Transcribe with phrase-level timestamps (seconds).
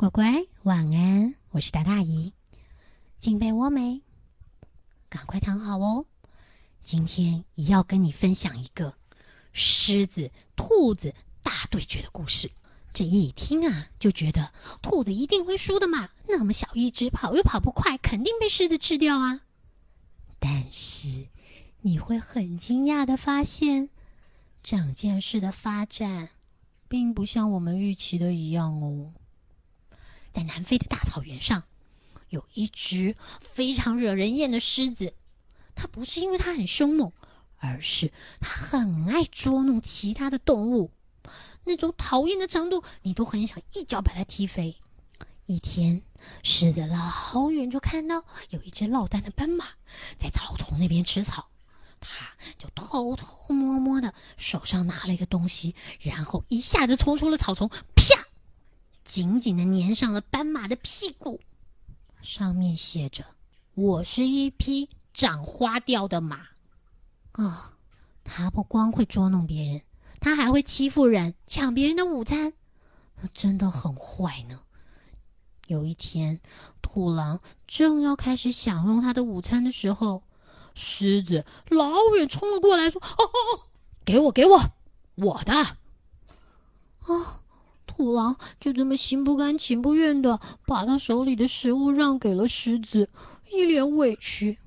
[0.00, 1.34] 乖乖，晚安！
[1.50, 2.32] 我是大大姨，
[3.18, 4.00] 进被窝没？
[5.10, 6.06] 赶快躺好哦。
[6.82, 8.94] 今天也要跟你分享一个
[9.52, 12.50] 狮子、兔子大对决的故事。
[12.94, 16.08] 这一听啊，就觉得兔子一定会输的嘛。
[16.26, 19.42] 那么小一只，跑又跑不快，肯定被狮子吃掉啊。
[20.38, 21.28] 但是
[21.82, 23.90] 你会很惊讶的发现，
[24.62, 26.30] 整件事的发展
[26.88, 29.12] 并不像我们预期的一样哦。
[30.32, 31.64] 在南非的大草原上，
[32.28, 35.14] 有一只非常惹人厌的狮子。
[35.74, 37.12] 它不是因为它很凶猛，
[37.58, 40.90] 而是它很爱捉弄其他的动物，
[41.64, 44.76] 那种讨厌的程度，你都很想一脚把它踢飞。
[45.46, 46.02] 一天，
[46.44, 49.66] 狮子老远就看到有一只落单的斑马
[50.16, 51.48] 在草丛那边吃草，
[51.98, 58.28] 它就偷偷摸摸的手上拿了一个东西，然后一下子冲出了草丛，啪！
[59.10, 61.40] 紧紧的粘上了斑马的屁股，
[62.22, 63.24] 上面写着
[63.74, 66.46] ：“我是一匹长花掉的马。”
[67.32, 67.72] 啊，
[68.22, 69.82] 他不光会捉弄别人，
[70.20, 72.52] 他还会欺负人，抢别人的午餐，
[73.16, 74.60] 他真的很坏呢。
[75.66, 76.40] 有一天，
[76.80, 80.22] 土狼正要开始享用他的午餐的时候，
[80.72, 83.62] 狮子老远冲了过来，说：“哦哦哦，
[84.04, 84.70] 给我，给我，
[85.16, 85.52] 我的！”
[87.02, 87.39] 啊。
[88.00, 93.10] 虎狼就这么心不甘情不愿的把他手里的食物让给了狮子，
[93.52, 94.58] 一脸委屈。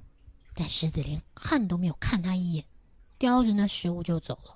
[0.54, 2.66] 但狮子连看都没有看他一眼，
[3.18, 4.56] 叼着那食物就走了。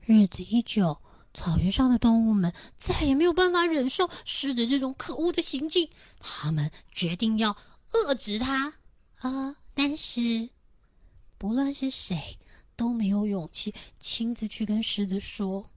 [0.00, 0.96] 日子一久，
[1.34, 7.56] 草原上的动物们再也没有办法忍受狮子这种可恶的行径，他们决定要
[7.90, 8.74] 遏制他。
[9.16, 9.56] 啊！
[9.74, 10.50] 但是
[11.36, 12.38] 不论是谁
[12.76, 15.68] 都没有勇气亲自去跟狮子说。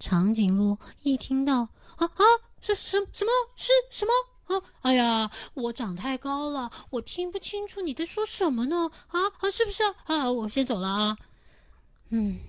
[0.00, 2.24] 长颈鹿一听到啊啊，
[2.62, 4.12] 是什什么是什么
[4.56, 4.62] 啊？
[4.80, 8.90] 哎呀，我长太高了，我听不清楚你在说什么呢？
[9.08, 10.32] 啊啊，是不是啊？
[10.32, 11.18] 我先走了啊。
[12.08, 12.40] 嗯，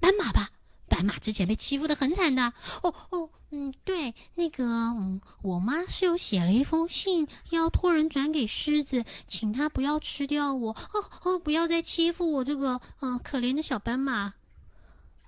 [0.00, 0.50] 斑马吧，
[0.88, 2.52] 斑马之前被欺负的很惨的。
[2.82, 10.70] 哦哦，嗯，对，那个，嗯，我妈是有写了一封信，要托人转给狮子，请他不要吃掉我。
[10.70, 14.34] 哦哦，不要再欺负我这个，嗯，可怜的小斑马。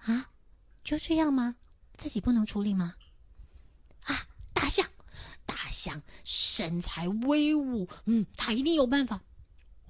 [0.04, 0.28] 啊。
[0.82, 1.56] 就这样吗？
[1.96, 2.94] 自己不能处理吗？
[4.04, 4.16] 啊，
[4.54, 4.86] 大象，
[5.44, 9.20] 大象身材威武，嗯，它一定有办法。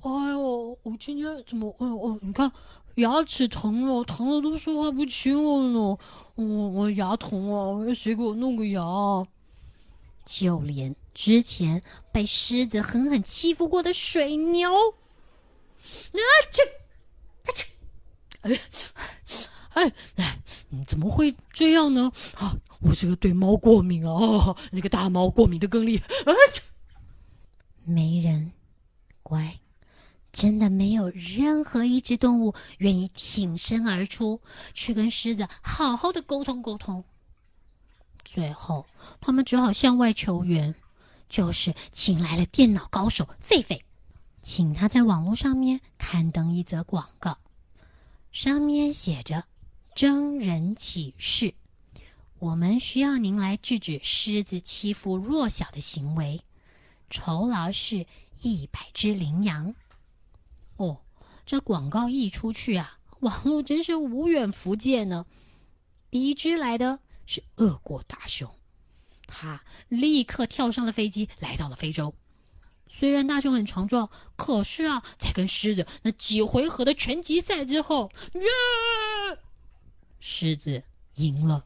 [0.03, 1.75] 哎呦，我今天怎么？
[1.79, 2.51] 哎呦，你看
[2.97, 5.99] 牙齿疼了，疼了都说话不清了呢。
[6.35, 8.83] 我我牙疼啊，谁给我弄个牙？
[10.27, 16.21] 就连之前被狮子狠狠欺负过的水牛，啊
[16.53, 16.63] 去，
[17.45, 17.65] 啊去，
[18.41, 18.61] 哎。
[19.75, 20.39] 哎哎，
[20.87, 22.11] 怎么会这样呢？
[22.37, 26.07] 啊，我这个对猫过敏啊，那个大猫过敏的更厉害。
[26.07, 26.35] 啊，
[27.85, 28.53] 没人
[29.23, 29.61] 乖，
[30.33, 34.41] 真的没有任何一只动物愿意挺身而出
[34.75, 37.05] 去跟狮子好好的沟通沟通。
[38.25, 38.87] 最后，
[39.21, 40.75] 他们只好向外求援，
[41.29, 43.81] 就是请来了电脑高手狒狒，
[44.43, 47.39] 请他在网络上面刊登一则广告，
[48.33, 49.45] 上面写着。
[50.01, 51.53] 征人启事，
[52.39, 56.41] 我们需要您来制止狮子欺负弱小的行为。
[57.11, 58.07] 酬劳是
[58.41, 59.75] 一百只羚羊。
[60.79, 61.03] 哦，
[61.45, 65.27] 这广告一出去啊，网络真是无远弗届呢。
[66.11, 68.51] 第一只来的是恶国大熊，
[69.27, 72.15] 他立刻跳上了飞机，来到了非洲。
[72.89, 78.11] 虽然大熊很强壮，可是啊，在跟狮子那几回合的拳击赛之后，
[80.21, 80.85] 狮子
[81.17, 81.65] 赢了。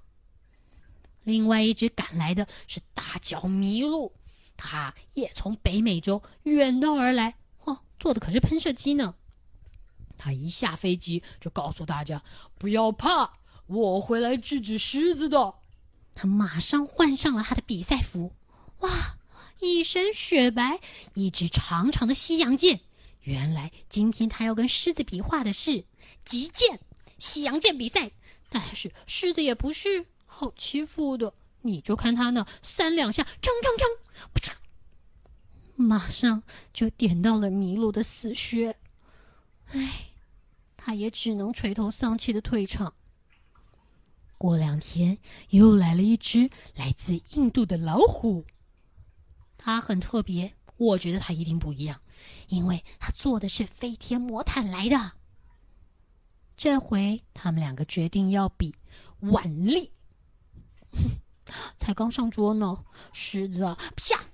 [1.25, 4.12] 另外一只赶来的是大脚麋鹿，
[4.56, 9.14] 它也从北美洲远道而来，嚯，坐的可是喷射机呢。
[10.16, 12.22] 他一下飞机就告诉大家
[12.56, 15.54] ：“不要怕，我会来制止狮子的。”
[16.14, 18.32] 他马上换上了他的比赛服，
[18.78, 19.19] 哇，
[19.61, 20.81] 一身雪白，
[21.14, 22.81] 一支长长的西洋剑。
[23.23, 25.84] 原来今天他要跟狮子比划的是
[26.25, 26.81] 击剑，
[27.19, 28.12] 西洋剑比赛。
[28.54, 33.98] 但是狮子也不是好欺负的，你就看他那三两下，锵锵锵，
[34.32, 34.52] 不嚓，
[35.74, 38.76] 马上就点到了麋鹿的死穴。
[39.72, 40.10] 唉，
[40.76, 42.94] 他也只能垂头丧气的退场。
[44.38, 45.18] 过两天
[45.50, 48.44] 又来了一只来自印度的老虎，
[49.58, 52.00] 它很特别，我觉得它一定不一样，
[52.46, 55.14] 因为它坐的是飞天魔毯来的。
[56.56, 58.74] 这回他们两个决定要比
[59.20, 59.90] 腕力。
[61.76, 64.24] 才刚上桌呢，狮子啊，啪，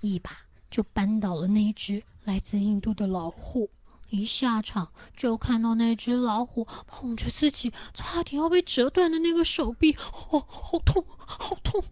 [0.00, 0.36] 一把
[0.70, 3.70] 就扳倒了那只来自印度的老虎。
[4.10, 9.92] 一下场就看到那只老虎捧着自己差点要被折断的那个手臂，
[10.30, 11.82] 哦，好痛，好痛！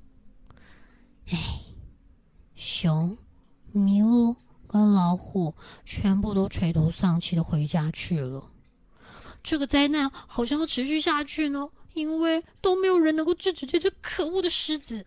[1.26, 1.38] 哎，
[2.54, 3.16] 熊、
[3.74, 4.36] 麋鹿
[4.68, 5.54] 跟老虎
[5.84, 8.51] 全部都垂头丧气的回家去了。
[9.42, 15.06] 这个灾难好像要持续下去呢，因为都没有人能够制止这只可恶的狮子。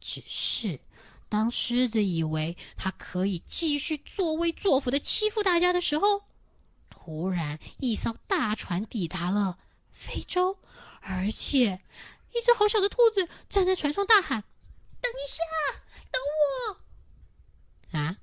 [0.00, 0.80] 只是。
[1.28, 6.24] 当狮子以为它可以继续作威作福的欺负大家的时候，
[6.90, 9.56] 突然一艘大船抵达了
[9.92, 10.58] 非洲，
[11.00, 11.80] 而且
[12.34, 14.44] 一只好小的兔子站在船上大喊
[15.00, 15.42] ：“等一下，
[16.10, 16.20] 等
[17.88, 18.18] 我！”啊，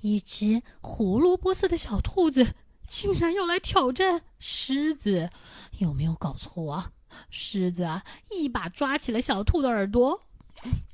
[0.00, 2.54] 一只胡萝卜色的小兔子
[2.86, 5.30] 竟然要来挑战狮子，
[5.78, 6.92] 有没有搞错啊？
[7.30, 10.22] 狮子啊，一把抓起了小兔的耳朵。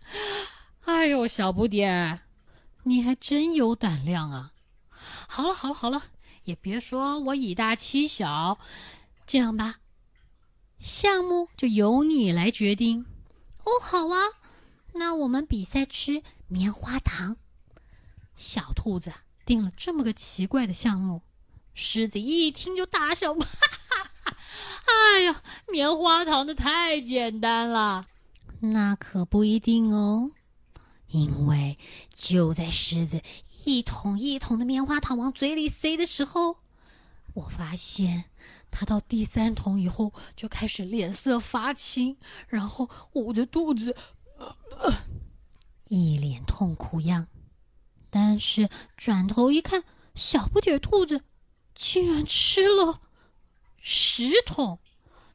[0.85, 2.21] 哎呦，小不点，
[2.85, 4.53] 你还真有胆量啊！
[5.29, 6.05] 好了好了好了，
[6.45, 8.59] 也别说我以大欺小。
[9.27, 9.81] 这样吧，
[10.79, 13.07] 项目就由你来决定。
[13.65, 14.21] 哦，好啊，
[14.93, 17.37] 那我们比赛吃棉花糖。
[18.37, 19.13] 小兔子
[19.47, 21.23] 定了这么个奇怪的项目，
[21.75, 24.37] 狮子一听就大笑：“哈哈哈！
[24.87, 28.07] 哎呀，棉花糖的太简单了。”
[28.61, 30.31] 那可不一定哦。
[31.09, 31.79] 因为
[32.13, 33.21] 就在狮子
[33.65, 36.57] 一桶一桶的棉花糖往嘴里塞的时候，
[37.35, 38.25] 我发现
[38.71, 42.17] 他到第三桶以后就开始脸色发青，
[42.49, 43.95] 然后捂着肚子，
[45.87, 47.29] 一脸痛苦样。
[48.11, 49.85] 但是转头一看，
[50.15, 51.23] 小不点兔子
[51.75, 53.01] 竟然吃了
[53.79, 54.79] 十桶，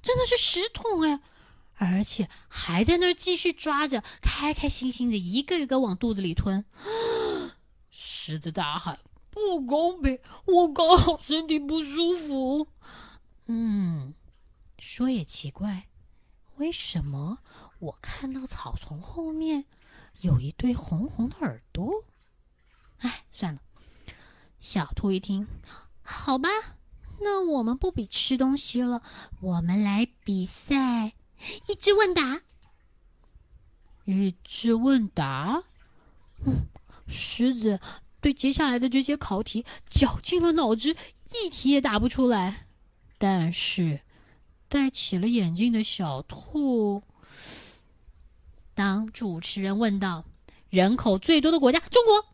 [0.02, 1.20] 真的是十桶哎！
[1.76, 6.66] 而且还在那儿继续抓着，开开心心的一个一个往肚子里吞。
[7.90, 9.00] 狮子大喊
[9.32, 10.20] ：“不公平！
[10.46, 12.68] 我刚好身体不舒服。”
[13.48, 14.14] 嗯，
[14.78, 15.88] 说也奇怪，
[16.58, 17.40] 为什么
[17.80, 19.66] 我看到草丛后面
[20.22, 22.04] 有一对红红的耳朵？
[23.00, 23.62] 哎，算了。
[24.60, 25.48] 小兔一听，
[26.12, 26.50] 好吧，
[27.22, 29.04] 那我们不比吃东西了，
[29.42, 31.14] 我们来比赛。
[31.68, 32.42] 一知问答，
[34.06, 35.64] 一知问答。
[36.46, 36.66] 嗯，
[37.08, 37.80] 狮子
[38.20, 40.98] 对接下来的这些考题绞尽了脑汁，
[41.32, 42.68] 一题也答不出来。
[43.20, 44.02] 但是，
[44.68, 47.04] 戴起了眼镜的小兔，
[48.74, 50.26] 当主持人问道
[50.70, 52.26] ：“人口最多的国家中国，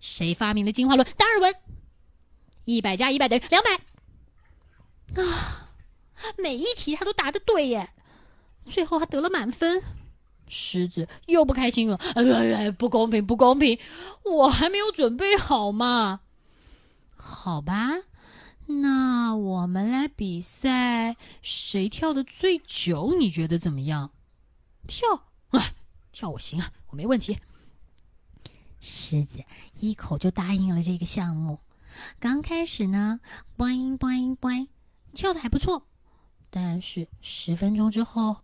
[0.00, 1.06] 谁发明了进化论？
[1.18, 1.54] 达尔文。
[2.66, 3.80] 一百加一百等于两百。”
[5.24, 5.62] 啊。
[6.38, 7.90] 每一题他都答的对耶，
[8.64, 9.82] 最后还得了满分。
[10.48, 12.00] 狮子又不开心了，
[12.54, 13.78] 哎，不公平，不公平！
[14.24, 16.20] 我还没有准备好嘛。
[17.16, 17.98] 好吧，
[18.64, 23.14] 那我们来比赛，谁跳的最久？
[23.18, 24.10] 你觉得怎么样？
[24.88, 25.74] 跳啊，
[26.12, 27.38] 跳我行啊，我没问题。
[28.80, 29.44] 狮子
[29.80, 31.58] 一口就答应了这个项目。
[32.18, 33.20] 刚开始呢
[33.56, 34.68] ，boing boing boing，
[35.14, 35.86] 跳的还不错。
[36.48, 38.36] 但是十分钟之后，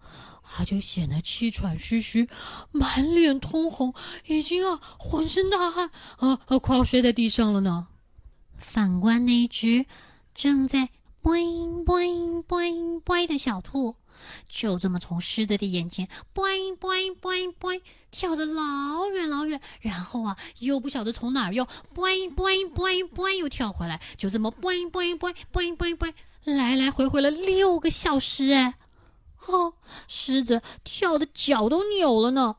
[0.43, 2.29] 他就显得气喘吁吁，
[2.71, 3.95] 满脸通红，
[4.27, 7.89] 已经啊浑身大汗，啊啊快要摔在地上了呢。
[8.57, 9.87] 反观那只
[10.35, 10.91] 正在
[11.23, 13.97] boing boing boing boing 的小兔，
[14.49, 21.65] 就这么从狮子的眼前 boing boing boing boing 跳得老远老远，然后啊又不晓得从哪儿又
[21.95, 26.15] boing boing boing boing 又跳回来，就这么 boing boing boing boing boing boing。
[26.45, 28.75] 来来回回了六个小时，哎，
[29.47, 29.75] 哦，
[30.09, 32.57] 狮子跳的脚都扭了呢，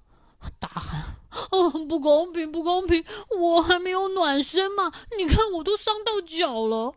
[0.58, 1.18] 大喊
[1.52, 3.04] ：“哦，不公平，不公平！
[3.38, 6.96] 我还没有暖身嘛，你看我都伤到脚了。”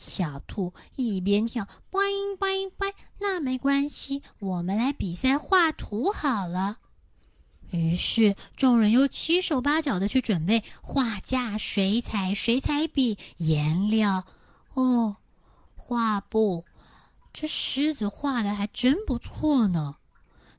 [0.00, 2.00] 小兔一边跳，拜
[2.38, 6.78] 拜拜，那没关系，我们来比赛画图好了。
[7.70, 14.24] 于是众人又七手八脚的去准备画架、水彩、水彩笔、颜料，
[14.72, 15.18] 哦。
[15.76, 16.64] 画布，
[17.34, 19.96] 这狮子画的还真不错呢。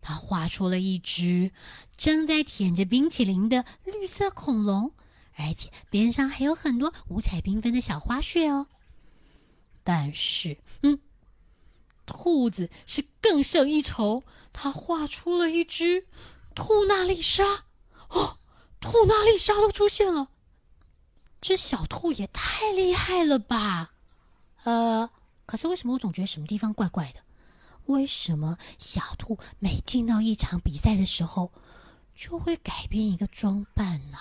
[0.01, 1.51] 他画出了一只
[1.97, 4.91] 正在舔着冰淇淋的绿色恐龙，
[5.35, 8.67] 而且边上还有很多五彩缤纷的小花絮哦。
[9.83, 10.99] 但是，嗯，
[12.05, 14.23] 兔子是更胜一筹，
[14.53, 16.05] 他画出了一只
[16.55, 17.65] 兔娜丽莎。
[18.09, 18.37] 哦，
[18.79, 20.29] 兔娜丽莎都出现了，
[21.39, 23.93] 这小兔也太厉害了吧！
[24.63, 25.09] 呃。
[25.47, 27.19] 可是为什么我总觉得什么地方怪怪的？
[27.87, 31.51] 为什么小兔每进到一场比赛的时候，
[32.15, 34.17] 就会改变一个装扮呢？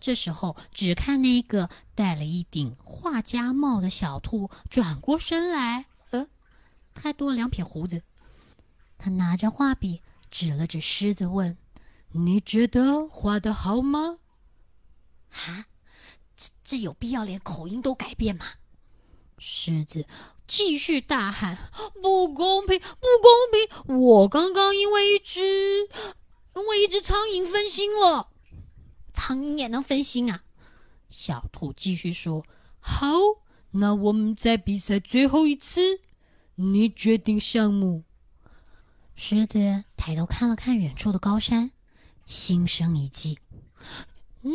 [0.00, 6.26] 这时候，只看那个戴了一顶画家帽的小兔转过身来，呃，
[6.94, 8.02] 还多了两撇胡子。
[8.98, 11.56] 他拿着画笔指了指狮子，问
[12.12, 14.18] ：“你觉得画的好吗？”
[15.32, 15.66] 啊，
[16.36, 18.46] 这这有必要连口音都改变吗？
[19.38, 20.06] 狮子
[20.46, 21.58] 继续大喊
[22.00, 22.78] ：“不公平！
[22.78, 23.96] 不公平！
[23.98, 25.88] 我刚刚因为一只，
[26.54, 28.28] 因为一只苍蝇分心了。
[29.12, 30.42] 苍蝇也能分心啊！”
[31.08, 32.44] 小兔继续说
[32.80, 33.06] ：“好，
[33.70, 36.00] 那我们再比赛最后一次，
[36.54, 38.04] 你决定项目。”
[39.14, 41.70] 狮子抬头看了看远处的高山，
[42.26, 43.38] 心生一计：“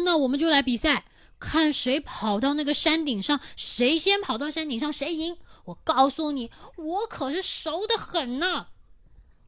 [0.05, 1.05] 那我们就来比赛。”
[1.39, 5.37] 看谁跑到那个山顶上，谁先跑到山顶上，谁赢。
[5.65, 8.69] 我告诉你，我可是熟的很呢。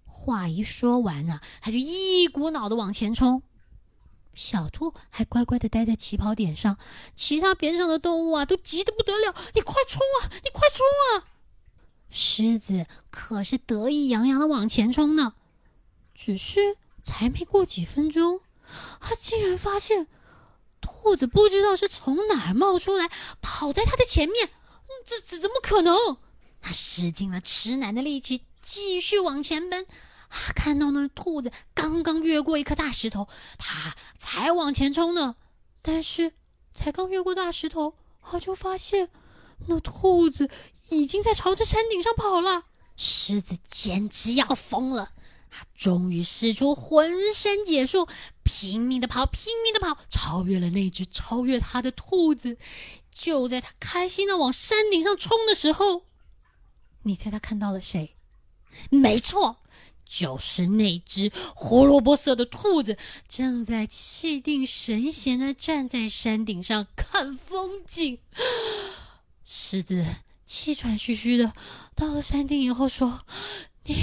[0.06, 3.42] 话一说完啊，他就一股脑的往前冲。
[4.40, 6.78] 小兔还乖乖的待在起跑点上，
[7.14, 9.36] 其他边上的动物啊，都急得不得了。
[9.54, 10.32] 你快冲啊！
[10.42, 11.28] 你快冲啊！
[12.10, 15.34] 狮子可是得意洋洋的往前冲呢。
[16.16, 18.40] 只是才没过几分钟，
[19.02, 20.08] 他竟然发现。
[20.82, 23.10] 兔子不知道是从哪儿冒出来，
[23.42, 24.50] 跑在他的前面，
[25.06, 26.18] 这这怎么可能？
[26.62, 29.86] 他使尽了吃奶的力气，继续往前奔。
[30.30, 35.36] 啊，看到那兔子刚刚越过一颗大石头，他才往前冲呢。
[35.82, 36.34] 但是
[36.74, 39.10] 才刚越过大石头，他就发现
[39.68, 40.50] 那兔子
[40.90, 42.66] 已经在朝着山顶上跑了。
[42.96, 45.12] 狮子简直要疯了。
[45.52, 48.08] 他终于使出浑身解数，
[48.44, 52.58] 拼命的跑，拼命的跑，超越了那只超越他的兔子。
[53.12, 56.04] 就在他开心的往山顶上冲的时候，
[57.02, 58.16] 你猜他看到了谁？
[58.92, 59.58] 没错，
[60.10, 62.98] 就是那只胡萝卜色的兔子，
[63.28, 68.18] 正在气定神闲的站在山顶上看风景。
[69.44, 70.04] 狮子
[70.44, 71.54] 气喘吁吁的
[71.96, 73.22] 到了山顶以后说。
[73.86, 73.96] 你，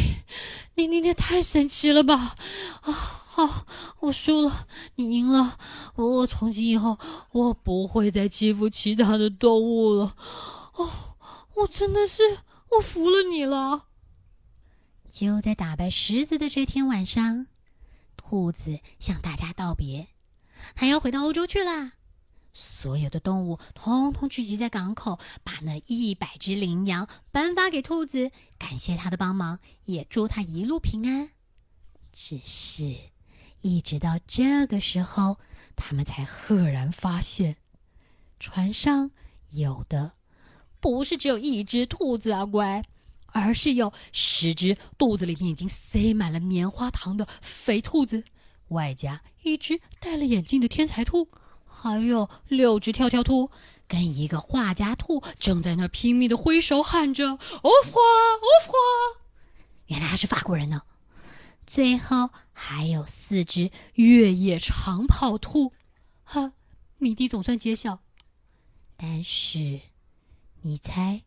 [0.75, 2.35] 你，你，你太神奇了吧！
[2.81, 3.67] 啊，好，
[4.01, 5.59] 我输了，你赢了。
[5.95, 6.99] 我，我从今以后，
[7.31, 10.17] 我不会再欺负其他的动物了。
[10.75, 10.91] 哦，
[11.55, 12.39] 我真的是，
[12.71, 13.86] 我服了你了。
[15.17, 17.47] 就在打败狮子的这天晚上，
[18.19, 20.09] 兔子向大家道别，
[20.75, 21.95] 它要回到欧洲去啦。
[22.53, 31.31] 所有的动物通通聚集在港口，把那一百只羚羊颁发给兔子，感谢他的帮忙，也祝他一路平安。
[32.13, 32.95] 只是，
[33.63, 35.39] 一直到这个时候，
[35.75, 37.57] 他们才赫然发现，
[38.39, 39.11] 船上
[39.49, 40.13] 有的
[40.79, 42.85] 不是只有一只兔子啊，乖，
[43.39, 48.25] 而是有十只肚子里面已经塞满了棉花糖的肥兔子，
[48.69, 51.29] 外加一只戴了眼镜的天才兔。
[51.67, 53.51] 还有六只跳跳兔
[53.87, 58.01] 跟一个画家兔正在那儿拼命的挥手喊着“欧花
[58.41, 58.73] 欧花”，
[59.89, 60.81] 原来他是法国人呢。
[61.67, 65.75] 最后还有四只越野长跑兔，
[66.25, 66.53] 哈，
[66.97, 68.01] 谜底总算揭晓。
[68.97, 69.81] 但是，
[70.63, 71.25] 你猜，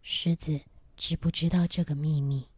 [0.00, 0.60] 狮子
[0.98, 2.48] 知不知道这个秘密？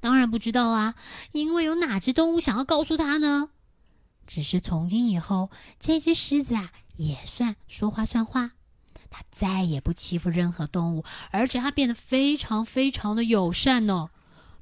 [0.00, 0.94] 当然不知道啊，
[1.32, 3.50] 因为有哪只动物想要告诉他呢？
[4.26, 8.52] 只是从今以后，这只狮子啊，也算说话算话。
[9.10, 14.10] 它再也不欺负任何动物，而且它变得非常非常的友善呢。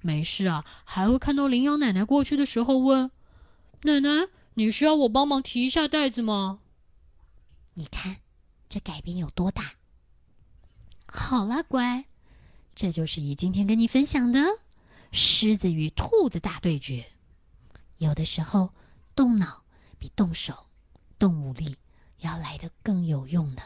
[0.01, 3.11] 没事啊，还会看到羚羊奶奶过去的时候问
[3.83, 6.61] ：“奶奶，你需要我帮忙提一下袋子吗？”
[7.75, 8.19] 你看，
[8.69, 9.73] 这改变有多大？
[11.09, 12.05] 好了，乖，
[12.77, 14.41] 这就是以今天跟你分享的
[15.11, 17.05] 狮子与兔子大对决。
[17.97, 18.71] 有的时候。
[19.17, 19.65] 动脑
[19.99, 20.67] 比动手、
[21.19, 21.79] 动武力
[22.19, 23.63] 要来的更有用呢。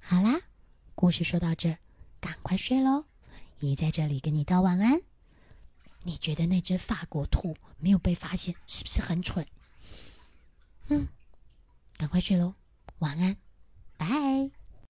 [0.00, 0.40] 好啦，
[0.94, 1.78] 故事说到这儿，
[2.20, 3.04] 赶快睡喽！
[3.58, 5.00] 姨在这里跟你道晚安。
[6.04, 9.44] 你觉得那只法国兔没有被发现，是不是很蠢？
[10.86, 11.08] 嗯，
[11.96, 12.54] 赶快睡喽，
[13.00, 13.36] 晚安，
[13.96, 14.61] 拜。